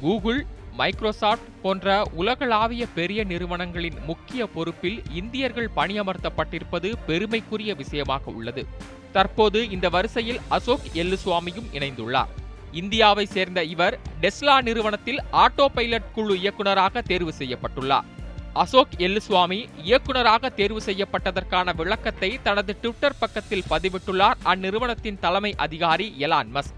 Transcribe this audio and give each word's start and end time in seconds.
Google 0.00 0.46
Microsoft 0.76 1.48
போன்ற 1.62 2.08
உலகளாவிய 2.12 2.86
பெரிய 2.94 3.24
நிறுவனங்களின் 3.24 3.94
முக்கிய 4.06 4.46
பொறுப்பில் 4.46 5.02
இந்தியர்கள் 5.12 5.70
பணியமர்த்தப்பட்டிருப்பது 5.76 6.92
பெருமைக்குரிய 7.06 7.74
விஷயமாக 7.74 8.30
உள்ளது. 8.30 8.66
தற்போது 9.12 9.70
இந்த 9.70 9.88
வரிசையில் 9.88 10.40
அசோக் 10.48 10.88
எல்லுசுவாமியும் 10.94 11.68
இணைந்துள்ளார். 11.72 12.32
இந்தியாவை 12.72 13.26
சேர்ந்த 13.26 13.62
இவர் 13.64 13.98
டெஸ்லா 14.20 14.62
நிறுவனத்தில் 14.62 15.20
ஆட்டோ 15.32 15.66
பைலட் 15.74 16.12
குழு 16.12 16.38
இயக்குநராக 16.38 17.02
தேர்வு 17.02 17.32
செய்யப்பட்டுள்ளார். 17.38 18.06
அசோக் 18.52 18.96
எல்லுசுவாமி 18.96 19.66
இயக்குநராக 19.82 20.48
தேர்வு 20.48 20.82
செய்யப்பட்டதற்கான 20.86 21.76
விளக்கத்தை 21.76 22.38
தனது 22.42 22.76
ட்விட்டர் 22.80 23.18
பக்கத்தில் 23.18 23.64
பதிவிட்டுள்ளார். 23.70 24.38
அந்நிறுவனத்தின் 24.44 25.18
தலைமை 25.18 25.54
அதிகாரி 25.56 26.14
எலான் 26.18 26.50
மஸ்க். 26.54 26.74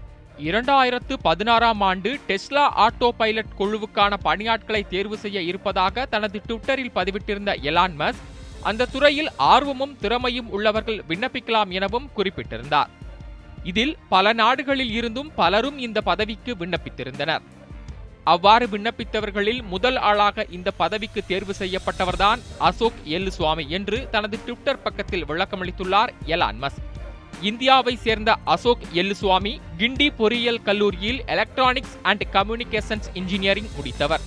இரண்டாயிரத்து 0.47 1.13
பதினாறாம் 1.21 1.81
ஆண்டு 1.81 2.19
டெஸ்லா 2.27 2.63
ஆட்டோ 2.85 3.09
பைலட் 3.17 3.55
குழுவுக்கான 3.59 4.13
பணியாட்களை 4.23 4.81
தேர்வு 4.87 5.17
செய்ய 5.17 5.41
இருப்பதாக 5.41 6.05
தனது 6.05 6.41
ட்விட்டரில் 6.47 6.93
பதிவிட்டிருந்த 6.95 7.53
எலான்மஸ் 7.61 8.21
அந்த 8.63 8.85
துறையில் 8.85 9.29
ஆர்வமும் 9.37 9.95
திறமையும் 9.97 10.49
உள்ளவர்கள் 10.49 11.03
விண்ணப்பிக்கலாம் 11.07 11.69
எனவும் 11.69 12.09
குறிப்பிட்டிருந்தார். 12.15 12.89
இதில் 13.63 13.97
பல 14.09 14.33
நாடுகளில் 14.33 14.91
இருந்தும் 14.91 15.31
பலரும் 15.35 15.77
இந்த 15.77 16.01
பதவிக்கு 16.01 16.53
விண்ணப்பித்திருந்தனர். 16.53 17.43
அவ்வாறு 18.23 18.67
விண்ணப்பித்தவர்களில் 18.67 19.61
முதல் 19.63 19.97
ஆளாக 19.97 20.45
இந்த 20.49 20.71
பதவிக்கு 20.71 21.23
தேர்வு 21.27 21.53
செய்யப்பட்டவர்தான் 21.59 22.41
அசோக் 22.57 23.01
எல்லுசுவாமி 23.05 23.67
என்று 23.67 23.99
தனது 24.11 24.39
ட்விட்டர் 24.45 24.81
பக்கத்தில் 24.81 25.25
விளக்கமளித்துள்ளார் 25.25 26.13
எலான் 26.25 26.61
மஸ்க். 26.61 26.89
இந்தியாவை 27.41 27.95
சேர்ந்த 27.95 28.35
அசோக் 28.45 28.83
எல்லுசுவாமி 28.93 29.53
கிண்டி 29.77 30.09
பொறியியல் 30.17 30.61
கல்லூரியில் 30.63 31.21
எலக்ட்ரானிக்ஸ் 31.25 31.95
அண்ட் 32.01 32.23
கம்யூனிகேஷன்ஸ் 32.33 33.09
இன்ஜினியரிங் 33.13 33.69
முடித்தவர். 33.77 34.23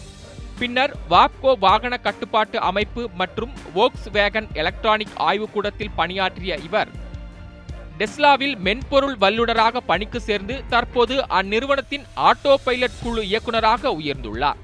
பின்னர் 0.58 0.96
வாப்கோ 1.10 1.52
வாகன 1.58 1.96
கட்டுப்பாட்டு 1.96 2.60
அமைப்பு 2.60 3.10
மற்றும் 3.14 3.52
வோக்ஸ் 3.74 4.08
வேகன் 4.12 4.48
எலக்ட்ரானிக் 4.52 5.16
ஆய்வுக்கூடத்தில் 5.16 5.94
பணியாற்றிய 5.96 6.58
இவர் 6.64 6.88
டெஸ்லாவில் 7.98 8.56
மென்பொருள் 8.58 9.16
வல்லுநராக 9.16 9.80
பணிக்கு 9.80 10.20
சேர்ந்து 10.20 10.62
தற்போது 10.68 11.16
அந்நிறுவனத்தின் 11.28 12.06
ஆட்டோ 12.16 12.54
பைலட் 12.64 13.00
குழு 13.02 13.26
இயக்குநராக 13.26 13.90
உயர்ந்துள்ளார். 13.90 14.60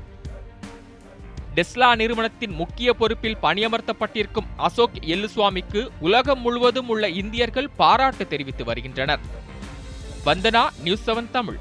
டெஸ்லா 1.54 1.96
நிறுவனத்தின் 1.96 2.50
முக்கிய 2.50 2.92
பொறுப்பில் 2.94 3.36
பணியமர்த்தப்பட்டிருக்கும் 3.42 4.48
அசோக் 4.56 4.98
எல்லுசுவாமிக்கு 5.00 5.88
உலகம் 6.00 6.40
முழுவதும் 6.40 6.88
உள்ள 6.88 7.08
இந்தியர்கள் 7.08 7.68
பாராட்டு 7.76 8.28
தெரிவித்து 8.28 8.64
வருகின்றனர். 8.64 9.20
Vandana 10.24 10.64
news 10.82 11.10
seven 11.10 11.30
Tamil. 11.30 11.58